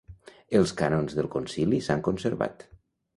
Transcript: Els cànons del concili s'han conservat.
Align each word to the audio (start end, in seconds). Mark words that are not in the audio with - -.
Els 0.59 0.71
cànons 0.79 1.13
del 1.19 1.29
concili 1.35 1.83
s'han 1.89 2.01
conservat. 2.09 2.65